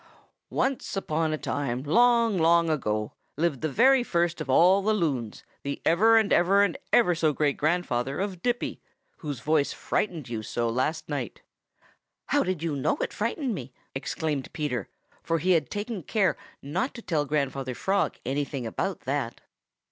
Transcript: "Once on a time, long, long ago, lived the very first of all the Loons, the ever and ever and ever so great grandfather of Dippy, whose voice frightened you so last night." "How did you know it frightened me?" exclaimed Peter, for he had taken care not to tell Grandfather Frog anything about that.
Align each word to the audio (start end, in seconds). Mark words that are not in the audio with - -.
"Once 0.49 0.97
on 1.11 1.31
a 1.31 1.37
time, 1.37 1.83
long, 1.83 2.35
long 2.35 2.71
ago, 2.71 3.13
lived 3.37 3.61
the 3.61 3.69
very 3.69 4.01
first 4.01 4.41
of 4.41 4.49
all 4.49 4.81
the 4.81 4.95
Loons, 4.95 5.43
the 5.61 5.79
ever 5.85 6.17
and 6.17 6.33
ever 6.33 6.63
and 6.63 6.75
ever 6.91 7.13
so 7.13 7.31
great 7.33 7.55
grandfather 7.55 8.19
of 8.19 8.41
Dippy, 8.41 8.81
whose 9.17 9.41
voice 9.41 9.73
frightened 9.73 10.27
you 10.27 10.41
so 10.41 10.67
last 10.67 11.07
night." 11.07 11.43
"How 12.29 12.41
did 12.41 12.63
you 12.63 12.75
know 12.75 12.97
it 12.99 13.13
frightened 13.13 13.53
me?" 13.53 13.73
exclaimed 13.93 14.51
Peter, 14.53 14.89
for 15.21 15.37
he 15.37 15.51
had 15.51 15.69
taken 15.69 16.01
care 16.01 16.35
not 16.63 16.95
to 16.95 17.03
tell 17.03 17.25
Grandfather 17.25 17.75
Frog 17.75 18.17
anything 18.25 18.65
about 18.65 19.01
that. 19.01 19.39